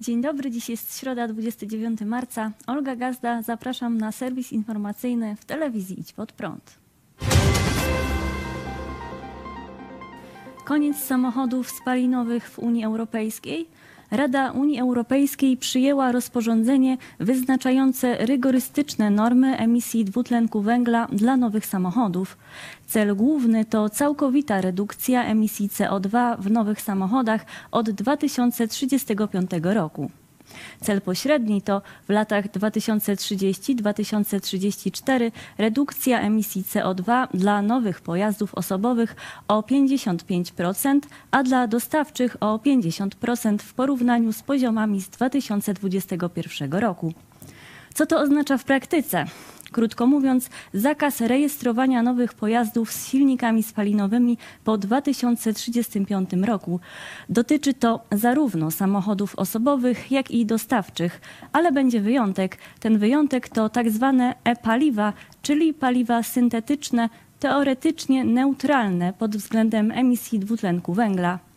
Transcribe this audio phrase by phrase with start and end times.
[0.00, 2.52] Dzień dobry, dziś jest środa 29 marca.
[2.66, 6.78] Olga Gazda, zapraszam na serwis informacyjny w telewizji Idź Pod Prąd.
[10.64, 13.66] Koniec samochodów spalinowych w Unii Europejskiej.
[14.16, 22.36] Rada Unii Europejskiej przyjęła rozporządzenie wyznaczające rygorystyczne normy emisji dwutlenku węgla dla nowych samochodów.
[22.86, 30.10] Cel główny to całkowita redukcja emisji CO2 w nowych samochodach od 2035 roku.
[30.80, 39.16] Cel pośredni to w latach 2030-2034 redukcja emisji CO2 dla nowych pojazdów osobowych
[39.48, 47.12] o 55%, a dla dostawczych o 50% w porównaniu z poziomami z 2021 roku.
[47.94, 49.24] Co to oznacza w praktyce?
[49.72, 56.80] Krótko mówiąc, zakaz rejestrowania nowych pojazdów z silnikami spalinowymi po 2035 roku.
[57.28, 61.20] Dotyczy to zarówno samochodów osobowych, jak i dostawczych,
[61.52, 62.58] ale będzie wyjątek.
[62.80, 67.08] Ten wyjątek to tak zwane e-paliwa, czyli paliwa syntetyczne,
[67.40, 71.53] teoretycznie neutralne pod względem emisji dwutlenku węgla.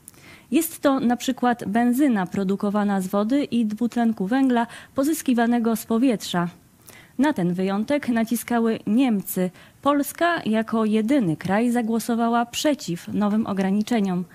[0.52, 6.48] Jest to na przykład benzyna produkowana z wody i dwutlenku węgla pozyskiwanego z powietrza.
[7.18, 9.52] Na ten wyjątek naciskały Niemcy.
[9.82, 14.26] Polska jako jedyny kraj zagłosowała przeciw nowym ograniczeniom.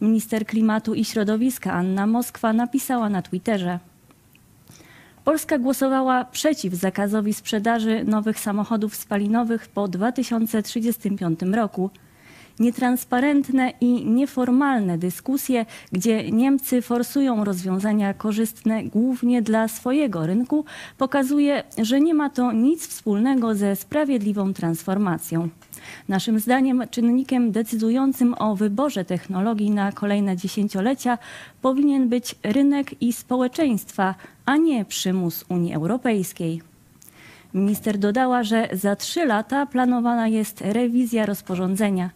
[0.00, 3.78] Minister Klimatu i Środowiska Anna Moskwa napisała na Twitterze.
[5.24, 11.90] Polska głosowała przeciw zakazowi sprzedaży nowych samochodów spalinowych po 2035 roku
[12.58, 20.64] nietransparentne i nieformalne dyskusje, gdzie Niemcy forsują rozwiązania korzystne głównie dla swojego rynku,
[20.98, 25.48] pokazuje, że nie ma to nic wspólnego ze sprawiedliwą transformacją.
[26.08, 31.18] Naszym zdaniem czynnikiem decydującym o wyborze technologii na kolejne dziesięciolecia
[31.62, 34.14] powinien być rynek i społeczeństwa,
[34.46, 36.62] a nie przymus Unii Europejskiej.
[37.54, 42.10] Minister dodała, że za trzy lata planowana jest rewizja rozporządzenia.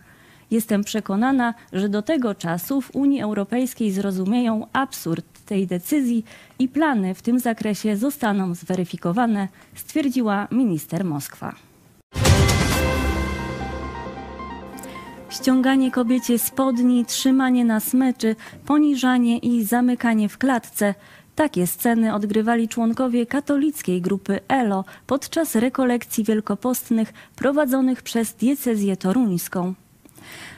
[0.51, 6.25] Jestem przekonana, że do tego czasu w Unii Europejskiej zrozumieją absurd tej decyzji
[6.59, 11.55] i plany w tym zakresie zostaną zweryfikowane, stwierdziła minister Moskwa.
[15.31, 18.37] Ściąganie kobiecie spodni, trzymanie na smyczy,
[18.67, 20.95] poniżanie i zamykanie w klatce.
[21.35, 29.75] Takie sceny odgrywali członkowie katolickiej grupy ELO podczas rekolekcji wielkopostnych prowadzonych przez diecezję toruńską.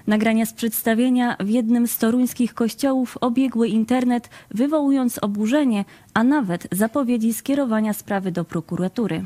[0.06, 5.84] Nagrania z przedstawienia w jednym z toruńskich kościołów obiegły internet, wywołując oburzenie,
[6.14, 9.24] a nawet zapowiedzi skierowania sprawy do prokuratury.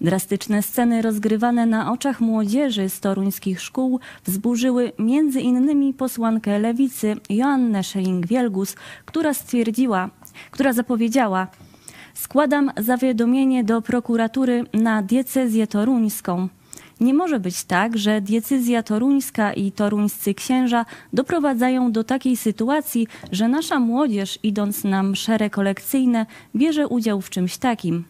[0.00, 7.80] Drastyczne sceny rozgrywane na oczach młodzieży z toruńskich szkół wzburzyły między innymi posłankę lewicy Joannę
[7.80, 10.10] Schering-Wielgus, która stwierdziła,
[10.50, 11.48] która zapowiedziała
[12.16, 16.48] Składam zawiadomienie do prokuratury na diecezję toruńską.
[17.00, 23.48] Nie może być tak, że decyzja toruńska i toruńscy księża doprowadzają do takiej sytuacji, że
[23.48, 26.26] nasza młodzież, idąc na msze rekolekcyjne,
[26.56, 28.04] bierze udział w czymś takim.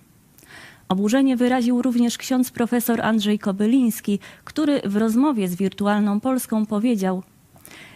[0.88, 7.22] Oburzenie wyraził również ksiądz profesor Andrzej Kobyliński, który w rozmowie z Wirtualną Polską powiedział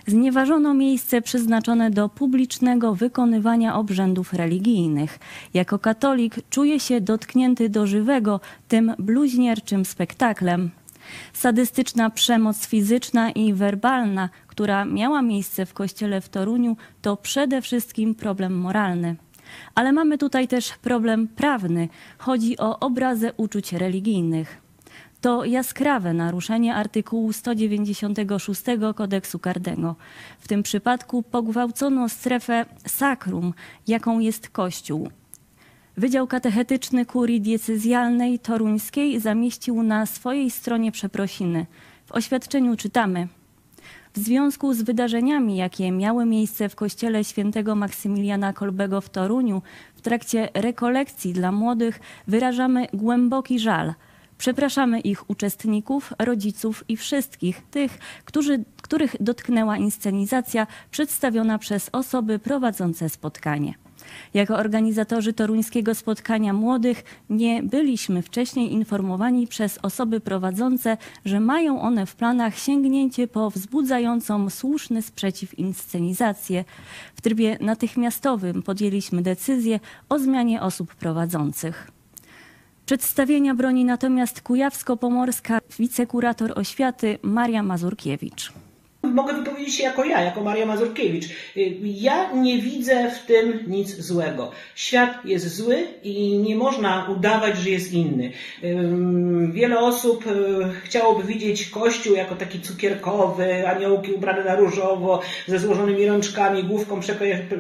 [0.07, 5.19] Znieważono miejsce przeznaczone do publicznego wykonywania obrzędów religijnych.
[5.55, 10.71] Jako katolik czuję się dotknięty do żywego tym bluźnierczym spektaklem.
[11.33, 18.15] Sadystyczna przemoc fizyczna i werbalna, która miała miejsce w kościele w Toruniu, to przede wszystkim
[18.15, 19.17] problem moralny.
[19.75, 21.89] Ale mamy tutaj też problem prawny.
[22.19, 24.61] Chodzi o obrazę uczuć religijnych.
[25.21, 28.63] To jaskrawe naruszenie artykułu 196
[28.95, 29.97] kodeksu karnego.
[30.39, 33.55] W tym przypadku pogwałcono strefę sakrum,
[33.87, 35.11] jaką jest Kościół.
[35.97, 41.67] Wydział Katechetyczny Kurii Diecezjalnej Toruńskiej zamieścił na swojej stronie przeprosiny.
[42.07, 43.29] W oświadczeniu czytamy
[44.15, 49.63] w związku z wydarzeniami, jakie miały miejsce w kościele świętego Maksymiliana Kolbego w Toruniu
[49.95, 53.95] w trakcie rekolekcji dla młodych, wyrażamy głęboki żal.
[54.39, 63.09] Przepraszamy ich uczestników, rodziców i wszystkich tych, którzy, których dotknęła inscenizacja przedstawiona przez osoby prowadzące
[63.09, 63.75] spotkanie.
[64.35, 72.07] Jako organizatorzy toruńskiego spotkania młodych nie byliśmy wcześniej informowani przez osoby prowadzące, że mają one
[72.07, 76.65] w planach sięgnięcie po wzbudzającą słuszny sprzeciw inscenizację.
[77.15, 81.91] W trybie natychmiastowym podjęliśmy decyzję o zmianie osób prowadzących.
[82.87, 88.53] Przedstawienia broni natomiast kujawsko-pomorska wicekurator oświaty Maria Mazurkiewicz.
[89.03, 91.29] Mogę wypowiedzieć się jako ja, jako Maria Mazurkiewicz.
[91.83, 94.51] Ja nie widzę w tym nic złego.
[94.75, 98.33] Świat jest zły i nie można udawać, że jest inny.
[99.53, 100.31] Wiele osób e,
[100.85, 107.01] chciałoby widzieć Kościół jako taki cukierkowy, aniołki ubrane na różowo, ze złożonymi rączkami, główką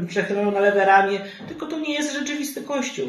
[0.09, 1.21] przechyloną na lewe ramię.
[1.49, 3.09] Tylko to nie jest rzeczywisty Kościół.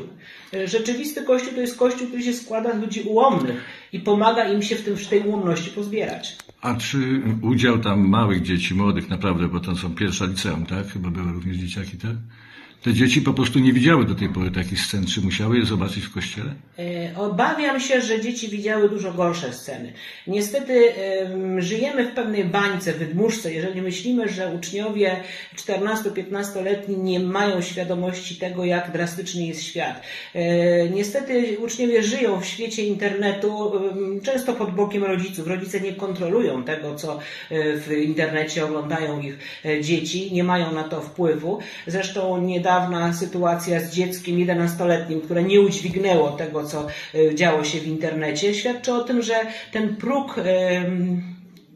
[0.65, 4.75] Rzeczywisty Kościół to jest Kościół, który się składa z ludzi ułomnych i pomaga im się
[4.75, 6.37] w, tym, w tej ułomności pozbierać.
[6.61, 10.87] A czy udział tam małych dzieci, młodych naprawdę, bo to są pierwsza liceum, tak?
[10.87, 12.15] Chyba były również dzieciaki, tak?
[12.83, 15.05] Te dzieci po prostu nie widziały do tej pory takich scen.
[15.05, 16.53] Czy musiały je zobaczyć w kościele?
[16.79, 19.93] E, obawiam się, że dzieci widziały dużo gorsze sceny.
[20.27, 20.93] Niestety
[21.57, 25.23] żyjemy w pewnej bańce, wydmuszce, jeżeli myślimy, że uczniowie
[25.55, 30.01] 14-15-letni nie mają świadomości tego, jak drastyczny jest świat.
[30.35, 33.71] E, niestety uczniowie żyją w świecie internetu,
[34.23, 35.47] często pod bokiem rodziców.
[35.47, 37.19] Rodzice nie kontrolują tego, co e,
[37.77, 39.37] w internecie oglądają ich
[39.81, 41.59] dzieci, nie mają na to wpływu.
[41.87, 47.79] Zresztą nie niedawna sytuacja z dzieckiem 11-letnim, które nie udźwignęło tego, co e, działo się
[47.79, 49.33] w internecie, świadczy o tym, że
[49.71, 50.35] ten próg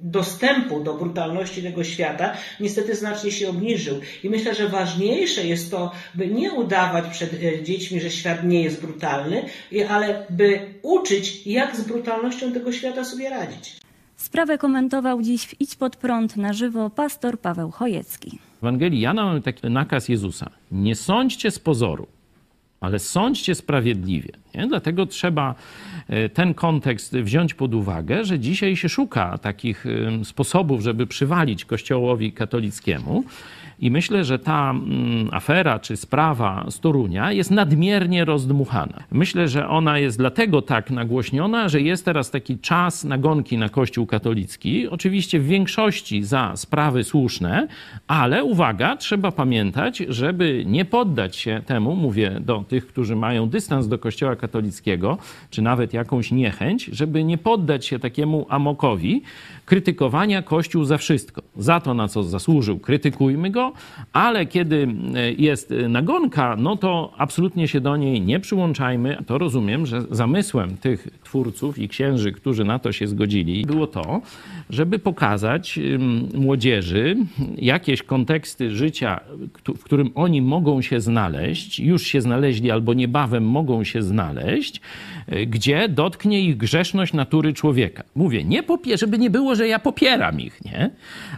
[0.01, 3.99] dostępu do brutalności tego świata niestety znacznie się obniżył.
[4.23, 8.63] I myślę, że ważniejsze jest to, by nie udawać przed e, dziećmi, że świat nie
[8.63, 9.45] jest brutalny,
[9.89, 13.77] ale by uczyć, jak z brutalnością tego świata sobie radzić.
[14.15, 18.39] Sprawę komentował dziś w Idź pod prąd na żywo pastor Paweł Chojecki.
[18.65, 20.49] Ewangelii Jana mamy taki nakaz Jezusa.
[20.71, 22.07] Nie sądźcie z pozoru,
[22.81, 24.31] ale sądźcie sprawiedliwie.
[24.55, 24.67] Nie?
[24.67, 25.55] Dlatego trzeba
[26.07, 29.85] e, ten kontekst wziąć pod uwagę, że dzisiaj się szuka takich
[30.23, 33.23] sposobów, żeby przywalić Kościołowi katolickiemu.
[33.79, 39.03] I myślę, że ta mm, afera czy sprawa z Torunia jest nadmiernie rozdmuchana.
[39.11, 44.05] Myślę, że ona jest dlatego tak nagłośniona, że jest teraz taki czas nagonki na Kościół
[44.05, 44.87] katolicki.
[44.87, 47.67] Oczywiście w większości za sprawy słuszne,
[48.07, 53.87] ale uwaga, trzeba pamiętać, żeby nie poddać się temu, mówię do tych, którzy mają dystans
[53.87, 55.17] do Kościoła katolickiego,
[55.49, 59.21] czy nawet jakąś niechęć, żeby nie poddać się takiemu amokowi
[59.65, 61.41] krytykowania Kościół za wszystko.
[61.57, 63.73] Za to, na co zasłużył, krytykujmy go,
[64.13, 69.17] ale kiedy e, jest nagonka, no to absolutnie się do niej nie przyłączajmy.
[69.27, 74.21] To rozumiem, że zamysłem tych twórców i księży, którzy na to się zgodzili, było to,
[74.69, 75.79] żeby pokazać
[76.33, 77.17] młodzieży
[77.57, 79.19] jakieś konteksty życia,
[79.77, 84.81] w którym oni mogą się znaleźć, już się znaleźli albo niebawem mogą się znaleźć,
[85.27, 88.03] e, gdzie dotknie ich grzeszność natury człowieka.
[88.15, 90.89] Mówię, nie popie, żeby nie było, że ja popieram ich, nie?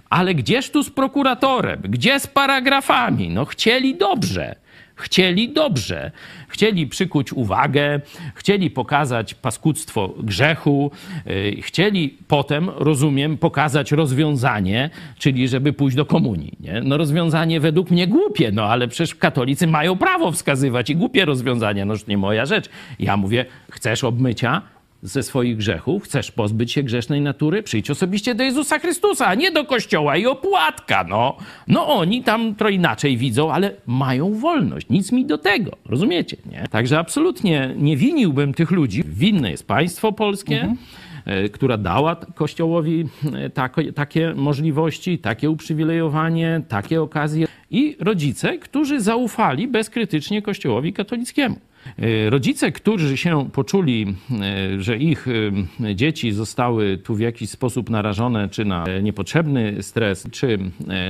[0.10, 1.82] Ale gdzież tu z prokuratorem?
[1.82, 3.30] Gdzie z paragrafami?
[3.30, 4.56] No chcieli dobrze.
[4.98, 6.12] Chcieli dobrze.
[6.48, 8.00] Chcieli przykuć uwagę,
[8.36, 10.92] chcieli pokazać paskudztwo grzechu,
[11.26, 16.54] yy, chcieli potem, rozumiem, pokazać rozwiązanie, czyli żeby pójść do komunii.
[16.60, 16.82] Nie?
[16.82, 21.86] No rozwiązanie według mnie głupie, no ale przecież katolicy mają prawo wskazywać i głupie rozwiązania,
[21.86, 22.70] no już nie moja rzecz.
[23.00, 24.62] Ja mówię, chcesz obmycia?
[25.02, 29.52] Ze swoich grzechów, chcesz pozbyć się grzesznej natury, przyjdź osobiście do Jezusa Chrystusa, a nie
[29.52, 31.38] do kościoła i opłatka, no.
[31.68, 36.68] No oni tam to inaczej widzą, ale mają wolność, nic mi do tego, rozumiecie, nie?
[36.72, 39.04] Także absolutnie nie winiłbym tych ludzi.
[39.08, 40.78] Winne jest państwo polskie, mhm
[41.26, 49.68] e, która dała Kościołowi e, takie możliwości, takie uprzywilejowanie, takie okazje i rodzice, którzy zaufali
[49.68, 51.60] bezkrytycznie Kościołowi katolickiemu.
[52.00, 57.90] E, rodzice, którzy się poczuli, e, że ich e, dzieci zostały tu w jakiś sposób
[57.90, 60.60] narażone, czy na niepotrzebny stres, czy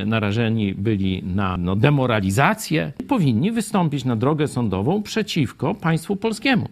[0.05, 6.69] narażeni byli na no, demoralizację, powinni wystąpić na drogę sądową przeciwko państwu polskiemu.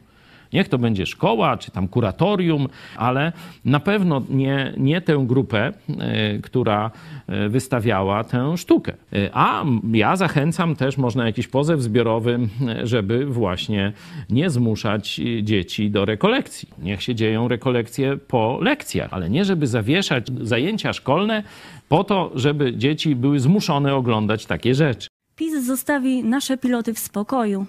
[0.54, 3.32] Niech to będzie szkoła, czy tam kuratorium, ale
[3.66, 6.92] na pewno nie, nie tę grupę, e, która
[7.28, 8.94] e, wystawiała tę sztukę.
[9.14, 12.40] E, a ja zachęcam też, można jakiś pozew zbiorowy,
[12.84, 13.94] żeby właśnie
[14.30, 16.70] nie zmuszać dzieci do rekolekcji.
[16.80, 21.44] Niech się dzieją rekolekcje po lekcjach, ale nie żeby zawieszać zajęcia szkolne
[21.90, 25.08] po to, żeby dzieci były zmuszone oglądać takie rzeczy.
[25.36, 27.66] PiS zostawi nasze piloty w spokoju.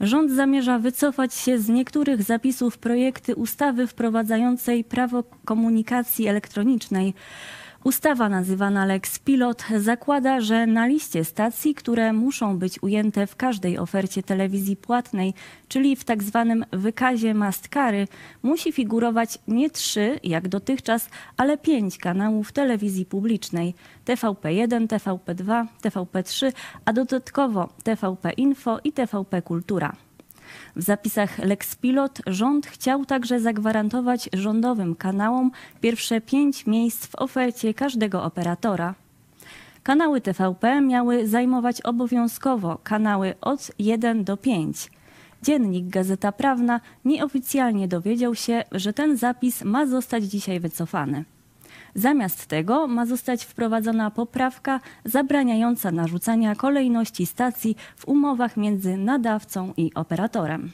[0.00, 7.14] Rząd zamierza wycofać się z niektórych zapisów projekty ustawy wprowadzającej prawo komunikacji elektronicznej.
[7.84, 13.78] Ustawa nazywana Lex Pilot zakłada, że na liście stacji, które muszą być ujęte w każdej
[13.78, 15.34] ofercie telewizji płatnej,
[15.68, 18.08] czyli w tak zwanym wykazie mastkary,
[18.42, 23.74] musi figurować nie trzy, jak dotychczas, ale pięć kanałów telewizji publicznej:
[24.06, 26.52] TVP1, TVP2, TVP3,
[26.84, 30.07] a dodatkowo TVP Info i TVP Kultura.
[30.76, 35.50] W zapisach Lex Pilot rząd chciał także zagwarantować rządowym kanałom
[35.80, 38.94] pierwsze pięć miejsc w ofercie każdego operatora.
[39.82, 44.90] Kanały TVP miały zajmować obowiązkowo kanały od 1 do 5.
[45.42, 51.24] Dziennik Gazeta Prawna nieoficjalnie dowiedział się, że ten zapis ma zostać dzisiaj wycofany.
[51.94, 59.94] Zamiast tego ma zostać wprowadzona poprawka zabraniająca narzucania kolejności stacji w umowach między nadawcą i
[59.94, 60.70] operatorem.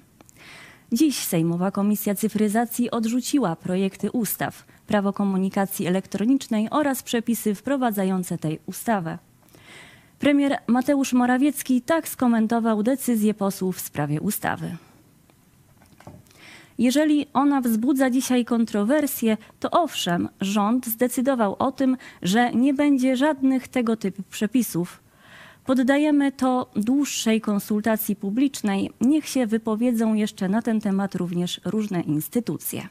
[0.92, 9.18] Dziś Sejmowa Komisja Cyfryzacji odrzuciła projekty ustaw, prawo komunikacji elektronicznej oraz przepisy wprowadzające tej ustawę.
[10.18, 14.76] Premier Mateusz Morawiecki tak skomentował decyzję posłów w sprawie ustawy.
[16.78, 23.68] Jeżeli ona wzbudza dzisiaj kontrowersje, to owszem, rząd zdecydował o tym, że nie będzie żadnych
[23.68, 25.02] tego typu przepisów.
[25.64, 28.90] Poddajemy to dłuższej konsultacji publicznej.
[29.00, 32.88] Niech się wypowiedzą jeszcze na ten temat również różne instytucje.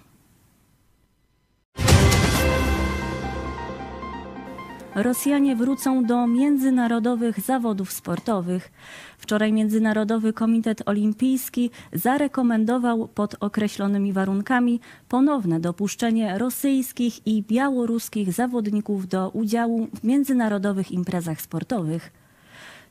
[4.96, 8.72] Rosjanie wrócą do międzynarodowych zawodów sportowych.
[9.18, 19.30] Wczoraj Międzynarodowy Komitet Olimpijski zarekomendował pod określonymi warunkami ponowne dopuszczenie rosyjskich i białoruskich zawodników do
[19.30, 22.12] udziału w międzynarodowych imprezach sportowych.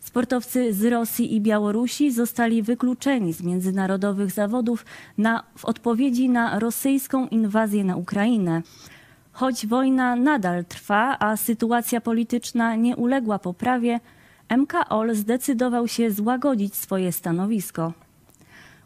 [0.01, 4.87] Sportowcy z Rosji i Białorusi zostali wykluczeni z międzynarodowych zawodów
[5.19, 8.63] na, w odpowiedzi na rosyjską inwazję na Ukrainę.
[9.33, 14.01] Choć wojna nadal trwa, a sytuacja polityczna nie uległa poprawie,
[14.57, 17.93] MKOL zdecydował się złagodzić swoje stanowisko.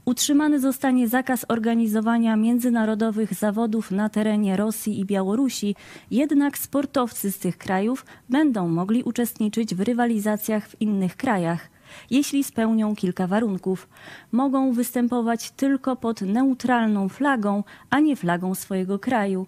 [0.05, 5.75] Utrzymany zostanie zakaz organizowania międzynarodowych zawodów na terenie Rosji i Białorusi,
[6.11, 11.69] jednak sportowcy z tych krajów będą mogli uczestniczyć w rywalizacjach w innych krajach.
[12.11, 13.89] Jeśli spełnią kilka warunków,
[14.33, 19.47] mogą występować tylko pod neutralną flagą, a nie flagą swojego kraju.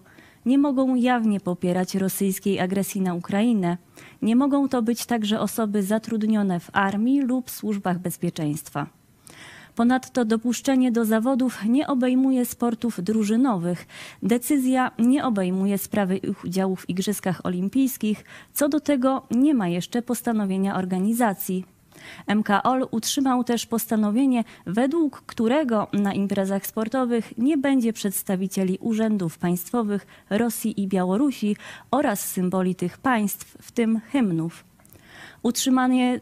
[0.49, 3.77] Nie mogą jawnie popierać rosyjskiej agresji na Ukrainę.
[4.21, 8.87] Nie mogą to być także osoby zatrudnione w armii lub służbach bezpieczeństwa.
[9.75, 13.87] Ponadto dopuszczenie do zawodów nie obejmuje sportów drużynowych.
[14.23, 18.25] Decyzja nie obejmuje sprawy ich udziału w Igrzyskach Olimpijskich.
[18.53, 21.65] Co do tego nie ma jeszcze postanowienia organizacji.
[22.35, 30.81] MKOL utrzymał też postanowienie, według którego na imprezach sportowych nie będzie przedstawicieli urzędów państwowych Rosji
[30.81, 31.55] i Białorusi
[31.91, 34.63] oraz symboli tych państw, w tym hymnów.
[35.43, 36.19] Utrzymanie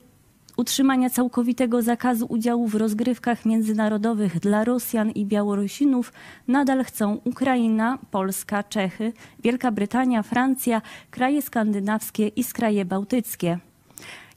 [0.57, 6.13] utrzymania całkowitego zakazu udziału w rozgrywkach międzynarodowych dla Rosjan i Białorusinów
[6.48, 10.81] nadal chcą Ukraina, Polska, Czechy, Wielka Brytania, Francja,
[11.12, 13.60] kraje skandynawskie i kraje bałtyckie.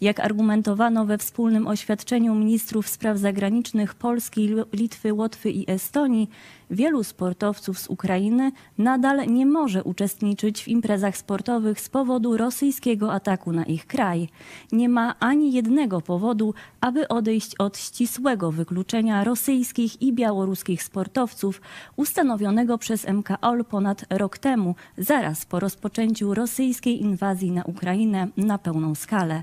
[0.00, 6.30] Jak argumentowano we wspólnym oświadczeniu ministrów spraw zagranicznych Polski, Litwy, Łotwy i Estonii,
[6.71, 13.52] wielu sportowców z Ukrainy nadal nie może uczestniczyć w imprezach sportowych z powodu rosyjskiego ataku
[13.52, 14.28] na ich kraj.
[14.73, 21.61] Nie ma ani jednego powodu, aby odejść od ścisłego wykluczenia rosyjskich i białoruskich sportowców
[21.97, 28.95] ustanowionego przez MKOL ponad rok temu, zaraz po rozpoczęciu rosyjskiej inwazji na Ukrainę na pełną
[28.95, 29.42] skalę.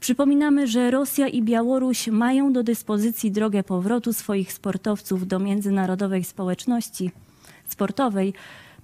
[0.00, 7.10] Przypominamy, że Rosja i Białoruś mają do dyspozycji drogę powrotu swoich sportowców do międzynarodowej społeczności
[7.68, 8.34] sportowej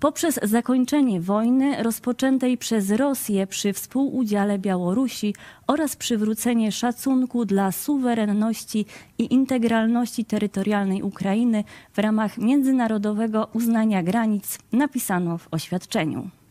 [0.00, 5.34] poprzez zakończenie wojny rozpoczętej przez Rosję przy współudziale Białorusi
[5.66, 8.86] oraz przywrócenie szacunku dla suwerenności
[9.18, 16.41] i integralności terytorialnej Ukrainy w ramach międzynarodowego uznania granic, napisano w oświadczeniu.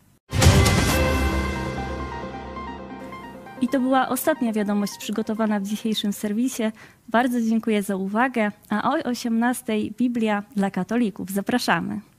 [3.62, 6.64] I to była ostatnia wiadomość przygotowana w dzisiejszym serwisie.
[7.08, 11.30] Bardzo dziękuję za uwagę, a o 18:00 Biblia dla katolików.
[11.30, 12.11] Zapraszamy.